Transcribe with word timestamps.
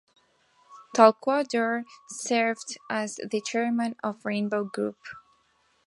Talukdar 0.95 1.83
served 2.09 2.75
as 2.89 3.17
the 3.29 3.39
chairman 3.39 3.95
of 4.03 4.25
Rainbow 4.25 4.63
Group. 4.63 4.97